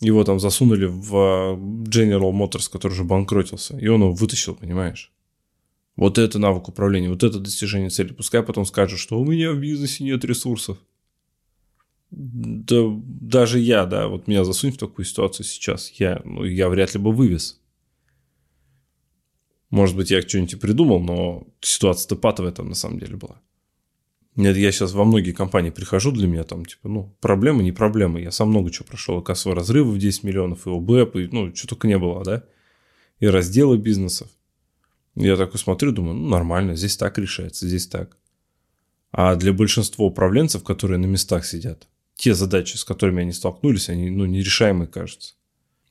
Его 0.00 0.24
там 0.24 0.40
засунули 0.40 0.86
в 0.86 1.14
а, 1.14 1.56
General 1.56 2.32
Motors, 2.32 2.72
который 2.72 2.92
уже 2.92 3.04
банкротился. 3.04 3.76
И 3.76 3.86
он 3.86 4.00
его 4.00 4.12
вытащил, 4.12 4.54
понимаешь? 4.54 5.12
Вот 5.98 6.16
это 6.16 6.38
навык 6.38 6.68
управления, 6.68 7.08
вот 7.08 7.24
это 7.24 7.40
достижение 7.40 7.90
цели. 7.90 8.12
Пускай 8.12 8.44
потом 8.44 8.64
скажет, 8.64 9.00
что 9.00 9.18
у 9.18 9.24
меня 9.24 9.50
в 9.50 9.58
бизнесе 9.58 10.04
нет 10.04 10.24
ресурсов. 10.24 10.78
Да, 12.12 12.84
даже 13.02 13.58
я, 13.58 13.84
да, 13.84 14.06
вот 14.06 14.28
меня 14.28 14.44
засунь 14.44 14.70
в 14.70 14.78
такую 14.78 15.04
ситуацию 15.04 15.44
сейчас, 15.44 15.90
я, 15.90 16.22
ну, 16.24 16.44
я 16.44 16.68
вряд 16.68 16.94
ли 16.94 17.00
бы 17.00 17.10
вывез. 17.10 17.60
Может 19.70 19.96
быть, 19.96 20.12
я 20.12 20.22
что-нибудь 20.22 20.60
придумал, 20.60 21.00
но 21.00 21.48
ситуация-то 21.60 22.14
патовая 22.14 22.52
там 22.52 22.68
на 22.68 22.76
самом 22.76 23.00
деле 23.00 23.16
была. 23.16 23.40
Нет, 24.36 24.56
я 24.56 24.70
сейчас 24.70 24.92
во 24.92 25.04
многие 25.04 25.32
компании 25.32 25.70
прихожу, 25.70 26.12
для 26.12 26.28
меня 26.28 26.44
там, 26.44 26.64
типа, 26.64 26.88
ну, 26.88 27.16
проблемы, 27.20 27.64
не 27.64 27.72
проблемы. 27.72 28.20
Я 28.20 28.30
сам 28.30 28.50
много 28.50 28.70
чего 28.70 28.86
прошел. 28.86 29.20
И 29.20 29.24
кассовые 29.24 29.56
разрывы 29.56 29.90
в 29.90 29.98
10 29.98 30.22
миллионов, 30.22 30.64
и 30.64 30.70
ОБЭП, 30.70 31.16
и, 31.16 31.28
ну, 31.32 31.52
что 31.56 31.66
только 31.66 31.88
не 31.88 31.98
было, 31.98 32.22
да? 32.22 32.44
И 33.18 33.26
разделы 33.26 33.78
бизнесов. 33.78 34.28
Я 35.20 35.36
такой 35.36 35.58
смотрю, 35.58 35.90
думаю, 35.90 36.14
ну, 36.14 36.28
нормально, 36.28 36.76
здесь 36.76 36.96
так 36.96 37.18
решается, 37.18 37.66
здесь 37.66 37.88
так. 37.88 38.16
А 39.10 39.34
для 39.34 39.52
большинства 39.52 40.04
управленцев, 40.04 40.62
которые 40.62 40.98
на 40.98 41.06
местах 41.06 41.44
сидят, 41.44 41.88
те 42.14 42.34
задачи, 42.34 42.76
с 42.76 42.84
которыми 42.84 43.22
они 43.22 43.32
столкнулись, 43.32 43.88
они, 43.88 44.10
ну, 44.10 44.26
нерешаемые, 44.26 44.86
кажутся. 44.86 45.34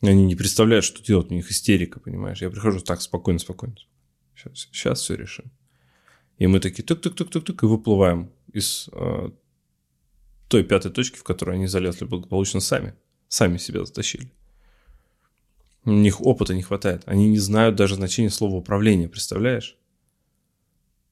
Они 0.02 0.24
не 0.26 0.36
представляют, 0.36 0.86
что 0.86 1.04
делать, 1.04 1.30
у 1.30 1.34
них 1.34 1.52
истерика, 1.52 2.00
понимаешь? 2.00 2.42
Я 2.42 2.50
прихожу 2.50 2.80
так, 2.80 3.02
спокойно, 3.02 3.40
спокойно. 3.40 3.76
Сейчас, 4.34 4.70
сейчас 4.72 5.02
все 5.02 5.16
решим. 5.16 5.52
И 6.38 6.48
мы 6.48 6.62
такие 6.62 6.84
тук-тук-тук-тук-тук 6.84 7.64
и 7.64 7.66
выплываем 7.66 8.32
из 8.54 8.88
э, 8.94 9.32
той 10.48 10.64
пятой 10.64 10.92
точки, 10.92 11.18
в 11.18 11.24
которую 11.24 11.56
они 11.56 11.68
залезли 11.68 12.06
благополучно 12.06 12.62
сами. 12.62 12.94
Сами 13.28 13.58
себя 13.58 13.84
затащили. 13.84 14.32
У 15.88 15.92
них 15.92 16.20
опыта 16.20 16.54
не 16.54 16.64
хватает. 16.64 17.04
Они 17.06 17.30
не 17.30 17.38
знают 17.38 17.78
даже 17.78 17.96
значения 17.96 18.30
слова 18.30 18.58
управление, 18.58 19.08
представляешь? 19.08 19.78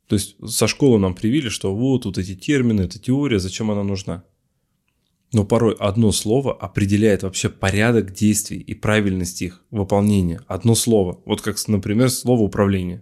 То 0.08 0.16
есть 0.16 0.36
со 0.46 0.68
школы 0.68 1.00
нам 1.00 1.16
привили, 1.16 1.48
что 1.48 1.74
вот, 1.74 2.04
вот 2.04 2.18
эти 2.18 2.36
термины, 2.36 2.82
эта 2.82 3.00
теория, 3.00 3.40
зачем 3.40 3.72
она 3.72 3.84
нужна. 3.84 4.26
Но 5.32 5.46
порой 5.46 5.76
одно 5.80 6.12
слово 6.12 6.54
определяет 6.54 7.24
вообще 7.24 7.48
порядок 7.48 8.12
действий 8.12 8.60
и 8.60 8.74
правильность 8.74 9.42
их 9.42 9.64
выполнения. 9.72 10.42
Одно 10.46 10.76
слово. 10.76 11.22
Вот 11.24 11.40
как, 11.42 11.56
например, 11.70 12.10
слово 12.10 12.42
управление. 12.42 13.02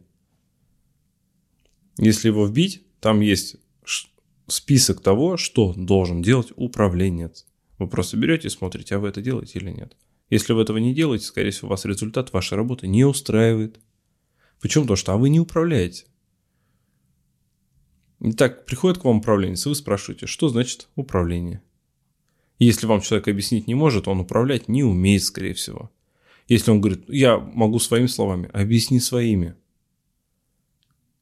Если 1.98 2.28
его 2.28 2.46
вбить, 2.46 2.84
там 3.00 3.22
есть 3.22 3.56
список 4.46 5.02
того, 5.02 5.38
что 5.38 5.74
должен 5.74 6.22
делать 6.22 6.54
управленец. 6.56 7.48
Вы 7.80 7.88
просто 7.88 8.16
берете 8.16 8.50
и 8.50 8.52
смотрите, 8.52 8.94
а 8.94 9.00
вы 9.00 9.08
это 9.08 9.24
делаете 9.24 9.58
или 9.58 9.72
нет. 9.72 9.98
Если 10.34 10.52
вы 10.54 10.64
этого 10.64 10.80
не 10.80 10.96
делаете, 10.96 11.28
скорее 11.28 11.52
всего, 11.52 11.70
вас 11.70 11.86
результат 11.86 12.34
вашей 12.34 12.56
работы 12.56 12.88
не 12.88 13.04
устраивает. 13.04 13.80
Почему? 14.60 14.86
Потому 14.86 14.98
что 14.98 15.14
а 15.14 15.18
вы 15.18 15.30
не 15.30 15.40
управляете. 15.40 16.06
Итак, 18.20 18.66
приходит 18.66 18.98
к 18.98 19.04
вам 19.04 19.18
управленец, 19.18 19.64
вы 19.68 19.76
спрашиваете, 19.76 20.26
что 20.26 20.50
значит 20.50 20.88
управление. 20.96 21.62
Если 22.58 22.88
вам 22.88 23.02
человек 23.02 23.28
объяснить 23.28 23.68
не 23.68 23.76
может, 23.76 24.08
он 24.08 24.22
управлять 24.22 24.68
не 24.68 24.84
умеет, 24.84 25.22
скорее 25.22 25.54
всего. 25.54 25.92
Если 26.48 26.72
он 26.72 26.82
говорит, 26.82 27.04
я 27.10 27.38
могу 27.38 27.78
своими 27.78 28.08
словами, 28.08 28.50
объясни 28.54 29.00
своими. 29.00 29.54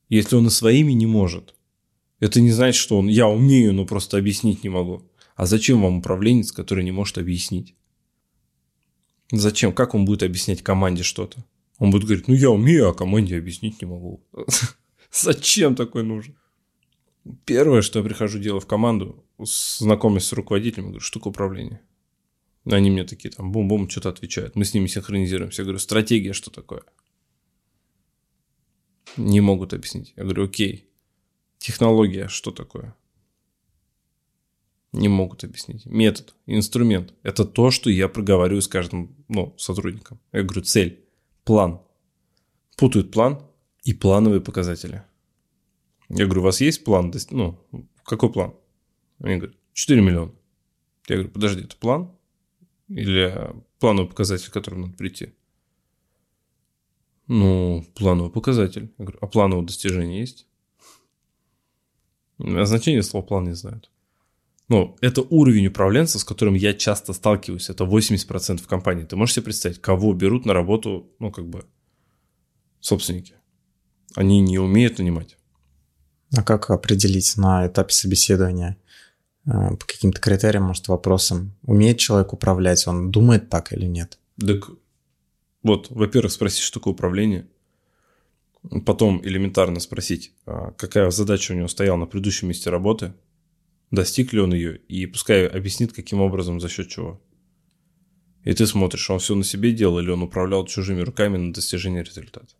Если 0.07 0.37
он 0.37 0.47
и 0.47 0.51
своими 0.51 0.93
не 0.93 1.05
может, 1.05 1.53
это 2.21 2.39
не 2.39 2.51
значит, 2.51 2.81
что 2.81 2.97
он 2.97 3.09
«я 3.09 3.27
умею, 3.27 3.73
но 3.73 3.85
просто 3.85 4.17
объяснить 4.17 4.63
не 4.63 4.69
могу». 4.69 5.03
А 5.35 5.45
зачем 5.45 5.81
вам 5.81 5.97
управленец, 5.97 6.53
который 6.53 6.85
не 6.85 6.93
может 6.93 7.17
объяснить? 7.17 7.75
Зачем? 9.31 9.73
Как 9.73 9.95
он 9.95 10.05
будет 10.05 10.23
объяснять 10.23 10.61
команде 10.61 11.03
что-то? 11.03 11.45
Он 11.79 11.89
будет 11.89 12.03
говорить, 12.03 12.27
ну 12.27 12.35
я 12.35 12.51
умею, 12.51 12.89
а 12.89 12.93
команде 12.93 13.37
объяснить 13.37 13.81
не 13.81 13.87
могу. 13.87 14.23
Зачем 15.11 15.75
такой 15.75 16.03
нужен? 16.03 16.37
Первое, 17.45 17.81
что 17.81 17.99
я 17.99 18.05
прихожу 18.05 18.39
делать 18.39 18.63
в 18.63 18.67
команду, 18.67 19.23
знакомлюсь 19.39 20.25
с 20.25 20.33
руководителем, 20.33 20.85
говорю, 20.85 20.99
штука 20.99 21.29
управления. 21.29 21.81
Они 22.65 22.91
мне 22.91 23.03
такие 23.03 23.31
там 23.31 23.51
бум-бум 23.51 23.89
что-то 23.89 24.09
отвечают. 24.09 24.55
Мы 24.55 24.65
с 24.65 24.73
ними 24.73 24.87
синхронизируемся. 24.87 25.61
Я 25.61 25.65
говорю, 25.65 25.79
стратегия 25.79 26.33
что 26.33 26.51
такое? 26.51 26.83
Не 29.17 29.41
могут 29.41 29.73
объяснить. 29.73 30.13
Я 30.15 30.23
говорю, 30.23 30.45
окей. 30.45 30.87
Технология 31.57 32.27
что 32.27 32.51
такое? 32.51 32.95
Не 34.93 35.07
могут 35.07 35.43
объяснить. 35.43 35.85
Метод, 35.85 36.35
инструмент. 36.45 37.13
Это 37.23 37.45
то, 37.45 37.71
что 37.71 37.89
я 37.89 38.09
проговариваю 38.09 38.61
с 38.61 38.67
каждым 38.67 39.15
ну, 39.29 39.55
сотрудником. 39.57 40.19
Я 40.33 40.43
говорю, 40.43 40.63
цель, 40.63 41.05
план. 41.45 41.81
Путают 42.75 43.11
план 43.11 43.41
и 43.83 43.93
плановые 43.93 44.41
показатели. 44.41 45.03
Я 46.09 46.25
говорю, 46.25 46.41
у 46.41 46.45
вас 46.45 46.59
есть 46.59 46.83
план? 46.83 47.13
Ну, 47.29 47.57
какой 48.03 48.31
план? 48.31 48.53
Они 49.19 49.37
говорят, 49.37 49.55
4 49.73 50.01
миллиона. 50.01 50.31
Я 51.07 51.15
говорю, 51.15 51.31
подожди, 51.31 51.63
это 51.63 51.75
план? 51.77 52.11
Или 52.89 53.55
плановый 53.79 54.09
показатель, 54.09 54.49
к 54.49 54.53
которому 54.53 54.87
надо 54.87 54.97
прийти? 54.97 55.33
Ну, 57.27 57.85
плановый 57.95 58.31
показатель. 58.31 58.91
Я 58.97 59.05
говорю, 59.05 59.19
а 59.21 59.27
плановое 59.27 59.65
достижение 59.65 60.19
есть? 60.19 60.47
Значение 62.39 63.03
слова 63.03 63.25
план 63.25 63.45
не 63.45 63.53
знают. 63.53 63.90
Ну, 64.71 64.95
это 65.01 65.21
уровень 65.21 65.67
управленца, 65.67 66.17
с 66.17 66.23
которым 66.23 66.53
я 66.53 66.73
часто 66.73 67.11
сталкиваюсь. 67.11 67.69
Это 67.69 67.83
80% 67.83 68.65
компании. 68.65 69.03
Ты 69.03 69.17
можешь 69.17 69.35
себе 69.35 69.43
представить, 69.43 69.81
кого 69.81 70.13
берут 70.13 70.45
на 70.45 70.53
работу, 70.53 71.09
ну, 71.19 71.29
как 71.29 71.45
бы, 71.45 71.65
собственники? 72.79 73.33
Они 74.15 74.39
не 74.39 74.59
умеют 74.59 74.97
нанимать. 74.97 75.37
А 76.37 76.41
как 76.41 76.69
определить 76.69 77.35
на 77.35 77.67
этапе 77.67 77.93
собеседования 77.93 78.77
э, 79.45 79.75
по 79.75 79.85
каким-то 79.85 80.21
критериям, 80.21 80.63
может, 80.63 80.87
вопросам, 80.87 81.51
умеет 81.63 81.97
человек 81.97 82.31
управлять, 82.31 82.87
он 82.87 83.11
думает 83.11 83.49
так 83.49 83.73
или 83.73 83.85
нет? 83.85 84.19
Так 84.39 84.69
вот, 85.63 85.87
во-первых, 85.89 86.31
спросить, 86.31 86.61
что 86.61 86.79
такое 86.79 86.93
управление– 86.93 87.45
потом 88.85 89.21
элементарно 89.23 89.79
спросить, 89.79 90.33
а, 90.45 90.71
какая 90.71 91.09
задача 91.11 91.51
у 91.51 91.55
него 91.55 91.67
стояла 91.67 91.97
на 91.97 92.05
предыдущем 92.05 92.47
месте 92.49 92.69
работы, 92.69 93.13
достиг 93.91 94.33
ли 94.33 94.39
он 94.39 94.53
ее, 94.53 94.77
и 94.77 95.05
пускай 95.05 95.47
объяснит, 95.47 95.93
каким 95.93 96.21
образом, 96.21 96.59
за 96.59 96.69
счет 96.69 96.89
чего. 96.89 97.21
И 98.43 98.53
ты 98.53 98.65
смотришь, 98.65 99.09
он 99.09 99.19
все 99.19 99.35
на 99.35 99.43
себе 99.43 99.71
делал, 99.71 99.99
или 99.99 100.09
он 100.09 100.23
управлял 100.23 100.65
чужими 100.65 101.01
руками 101.01 101.37
на 101.37 101.53
достижение 101.53 102.03
результата. 102.03 102.53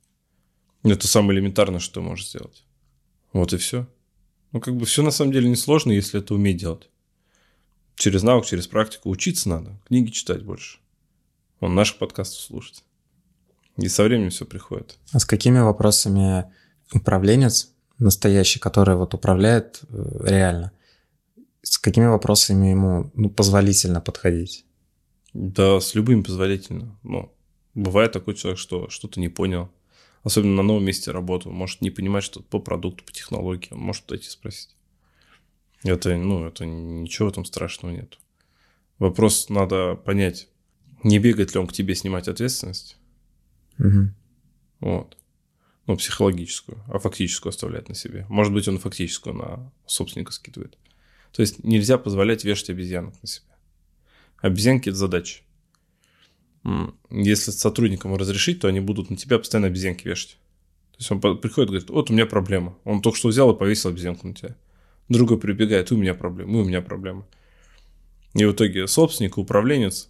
Это 0.84 1.08
самое 1.08 1.38
элементарное, 1.40 1.80
что 1.80 1.96
ты 1.96 2.02
можешь 2.02 2.28
сделать. 2.28 2.64
Вот 3.34 3.54
и 3.54 3.58
все. 3.58 3.88
Ну, 4.52 4.60
как 4.60 4.76
бы 4.76 4.86
все 4.86 5.02
на 5.02 5.12
самом 5.12 5.32
деле 5.32 5.50
несложно, 5.50 5.92
если 5.92 6.20
это 6.20 6.34
уметь 6.34 6.58
делать. 6.58 6.90
Через 7.96 8.24
навык, 8.24 8.46
через 8.46 8.68
практику 8.68 9.10
учиться 9.10 9.48
надо, 9.48 9.80
книги 9.88 10.10
читать 10.12 10.44
больше. 10.44 10.80
Он 11.60 11.76
наших 11.76 11.98
подкастов 11.98 12.42
слушать. 12.42 12.84
И 13.78 13.88
со 13.88 14.04
временем 14.04 14.32
все 14.32 14.46
приходит. 14.46 14.98
А 15.14 15.20
с 15.20 15.26
какими 15.26 15.60
вопросами 15.60 16.46
управленец 16.94 17.74
настоящий, 18.00 18.60
который 18.60 18.96
вот 18.96 19.14
управляет 19.14 19.82
э, 19.90 20.26
реально, 20.26 20.72
с 21.62 21.78
какими 21.78 22.06
вопросами 22.06 22.68
ему 22.68 23.12
ну, 23.14 23.30
позволительно 23.30 24.02
подходить? 24.02 24.66
Да, 25.34 25.80
с 25.80 25.96
любым 25.96 26.24
позволительно. 26.24 26.98
Ну, 27.04 27.34
бывает 27.74 28.12
такой 28.12 28.36
человек, 28.36 28.60
что 28.60 28.90
что-то 28.90 29.20
не 29.20 29.30
понял. 29.30 29.72
Особенно 30.24 30.56
на 30.56 30.64
новом 30.64 30.86
месте 30.86 31.12
работы. 31.12 31.50
может 31.50 31.82
не 31.82 31.90
понимать 31.90 32.24
что-то 32.24 32.46
по 32.46 32.60
продукту, 32.60 33.04
по 33.04 33.12
технологии. 33.12 33.70
Он 33.72 33.80
может 33.80 34.04
подойти 34.04 34.30
спросить. 34.30 34.76
Это, 35.84 36.16
ну, 36.16 36.46
это 36.46 36.66
ничего 36.66 37.28
в 37.28 37.32
этом 37.32 37.46
страшного 37.46 37.94
нет. 37.94 38.20
Вопрос 39.00 39.50
надо 39.50 39.96
понять, 39.96 40.48
не 41.04 41.18
бегает 41.18 41.54
ли 41.54 41.60
он 41.60 41.66
к 41.66 41.74
тебе 41.74 41.96
снимать 41.96 42.28
ответственность. 42.28 42.98
Угу. 43.80 44.10
Вот. 44.82 45.18
Ну, 45.88 45.98
психологическую, 45.98 46.84
а 46.88 47.00
фактическую 47.00 47.50
оставляет 47.50 47.90
на 47.90 47.96
себе. 47.96 48.28
Может 48.30 48.54
быть, 48.54 48.68
он 48.68 48.78
фактическую 48.78 49.36
на 49.36 49.72
собственника 49.88 50.32
скидывает. 50.32 50.78
То 51.32 51.42
есть 51.42 51.64
нельзя 51.64 51.98
позволять 51.98 52.44
вешать 52.44 52.70
обезьянок 52.70 53.16
на 53.22 53.28
себя. 53.28 53.56
Обезьянки– 54.42 54.90
это 54.90 54.98
задача. 54.98 55.42
Если 57.10 57.52
сотрудникам 57.52 58.16
разрешить, 58.16 58.60
то 58.60 58.68
они 58.68 58.80
будут 58.80 59.10
на 59.10 59.18
тебя 59.18 59.40
постоянно 59.40 59.68
обезьянки 59.68 60.08
вешать. 60.08 60.38
То 60.92 60.98
есть 61.00 61.12
он 61.12 61.20
приходит 61.20 61.70
и 61.70 61.72
говорит, 61.72 61.90
вот 61.90 62.10
у 62.10 62.14
меня 62.14 62.26
проблема. 62.26 62.78
Он 62.84 63.02
только 63.02 63.18
что 63.18 63.30
взял 63.30 63.52
и 63.54 63.58
повесил 63.58 63.90
обезьянку 63.90 64.28
на 64.28 64.36
тебя. 64.36 64.56
Другой 65.10 65.40
прибегает, 65.40 65.92
у 65.92 65.98
меня 65.98 66.14
проблема, 66.14 66.60
у 66.60 66.64
меня 66.64 66.82
проблема. 66.82 67.28
И 68.34 68.46
в 68.46 68.52
итоге 68.54 68.88
собственник, 68.88 69.38
управленец 69.38 70.10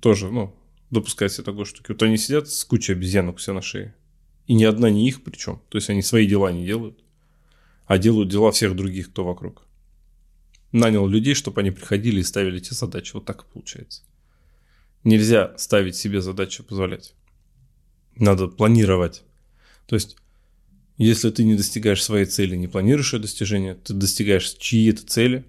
тоже, 0.00 0.30
ну, 0.30 0.54
допускает 0.90 1.32
себе 1.32 1.44
такой 1.44 1.64
штуки. 1.64 1.92
Вот 1.92 2.02
они 2.02 2.16
сидят 2.16 2.48
с 2.48 2.64
кучей 2.64 2.92
обезьянок 2.92 3.40
себя 3.40 3.54
на 3.54 3.62
шее. 3.62 3.94
И 4.46 4.54
ни 4.54 4.64
одна 4.64 4.90
не 4.90 5.06
их 5.08 5.22
причем. 5.22 5.60
То 5.68 5.78
есть 5.78 5.90
они 5.90 6.02
свои 6.02 6.26
дела 6.26 6.50
не 6.50 6.64
делают, 6.64 7.02
а 7.86 7.98
делают 7.98 8.30
дела 8.30 8.50
всех 8.50 8.74
других, 8.74 9.10
кто 9.10 9.24
вокруг. 9.24 9.64
Нанял 10.72 11.06
людей, 11.06 11.34
чтобы 11.34 11.60
они 11.60 11.70
приходили 11.70 12.20
и 12.20 12.24
ставили 12.24 12.58
эти 12.58 12.72
задачи. 12.72 13.12
Вот 13.14 13.24
так 13.26 13.42
и 13.42 13.52
получается. 13.52 14.02
Нельзя 15.04 15.56
ставить 15.58 15.96
себе 15.96 16.20
задачи 16.20 16.62
позволять. 16.62 17.14
Надо 18.16 18.48
планировать. 18.48 19.22
То 19.86 19.96
есть, 19.96 20.16
если 20.96 21.30
ты 21.30 21.44
не 21.44 21.56
достигаешь 21.56 22.02
своей 22.02 22.24
цели, 22.24 22.56
не 22.56 22.68
планируешь 22.68 23.12
ее 23.12 23.20
достижение, 23.20 23.74
ты 23.74 23.94
достигаешь 23.94 24.50
чьи-то 24.54 25.06
цели 25.06 25.44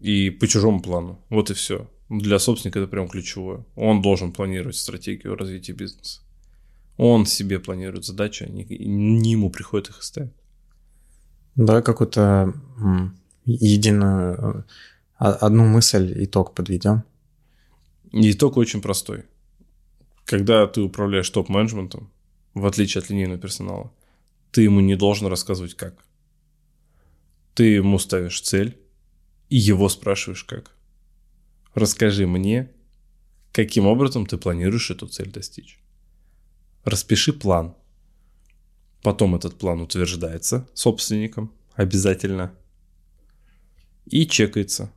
и 0.00 0.30
по 0.30 0.46
чужому 0.46 0.80
плану. 0.80 1.24
Вот 1.30 1.50
и 1.50 1.54
все. 1.54 1.90
Для 2.08 2.38
собственника 2.38 2.78
это 2.78 2.88
прям 2.88 3.08
ключевое. 3.08 3.64
Он 3.74 4.02
должен 4.02 4.32
планировать 4.32 4.76
стратегию 4.76 5.36
развития 5.36 5.72
бизнеса. 5.72 6.20
Он 6.96 7.26
себе 7.26 7.60
планирует 7.60 8.04
задачи, 8.04 8.44
не, 8.44 8.64
ему 9.32 9.50
приходит 9.50 9.90
их 9.90 10.02
ставить. 10.02 10.32
Давай 11.54 11.82
какую-то 11.82 12.54
единую, 13.48 14.66
а, 15.18 15.32
одну 15.32 15.64
мысль, 15.66 16.12
итог 16.24 16.54
подведем. 16.54 17.04
Итог 18.12 18.56
очень 18.56 18.80
простой. 18.80 19.24
Когда 20.24 20.66
ты 20.66 20.82
управляешь 20.82 21.30
топ-менеджментом, 21.30 22.10
в 22.54 22.66
отличие 22.66 23.00
от 23.00 23.10
линейного 23.10 23.40
персонала, 23.40 23.92
ты 24.50 24.62
ему 24.62 24.80
не 24.80 24.96
должен 24.96 25.26
рассказывать 25.26 25.74
как. 25.74 26.04
Ты 27.54 27.64
ему 27.64 27.98
ставишь 27.98 28.40
цель 28.40 28.78
и 29.48 29.56
его 29.56 29.88
спрашиваешь 29.88 30.44
как. 30.44 30.72
Расскажи 31.74 32.26
мне, 32.26 32.70
каким 33.52 33.86
образом 33.86 34.26
ты 34.26 34.36
планируешь 34.36 34.90
эту 34.90 35.06
цель 35.06 35.30
достичь. 35.30 35.78
Распиши 36.84 37.32
план. 37.32 37.74
Потом 39.02 39.34
этот 39.34 39.58
план 39.58 39.80
утверждается 39.80 40.68
собственником 40.74 41.52
обязательно 41.74 42.52
и 44.10 44.26
чекается. 44.26 44.90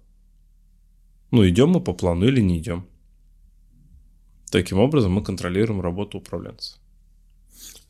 Ну, 1.31 1.47
идем 1.47 1.69
мы 1.69 1.81
по 1.81 1.93
плану 1.93 2.25
или 2.25 2.41
не 2.41 2.59
идем. 2.59 2.85
Таким 4.51 4.79
образом 4.79 5.13
мы 5.13 5.23
контролируем 5.23 5.81
работу 5.81 6.17
управленца. 6.17 6.75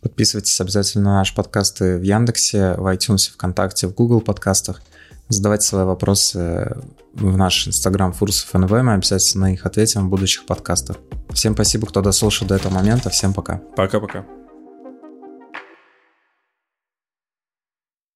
Подписывайтесь 0.01 0.59
обязательно 0.59 1.05
на 1.05 1.15
наши 1.17 1.33
подкасты 1.35 1.97
в 1.97 2.03
Яндексе, 2.03 2.73
в 2.73 2.91
iTunes, 2.93 3.31
ВКонтакте, 3.31 3.87
в 3.87 3.93
Google 3.93 4.21
подкастах. 4.21 4.81
Задавайте 5.29 5.65
свои 5.65 5.85
вопросы 5.85 6.75
в 7.13 7.37
наш 7.37 7.67
инстаграм 7.67 8.11
Фурсов 8.11 8.53
НВ, 8.53 8.69
мы 8.69 8.93
обязательно 8.93 9.45
на 9.45 9.51
них 9.51 9.65
ответим 9.65 10.07
в 10.07 10.09
будущих 10.09 10.45
подкастах. 10.45 10.97
Всем 11.29 11.53
спасибо, 11.53 11.87
кто 11.87 12.01
дослушал 12.01 12.47
до 12.47 12.55
этого 12.55 12.73
момента. 12.73 13.09
Всем 13.09 13.33
пока. 13.33 13.61
Пока-пока. 13.75 14.25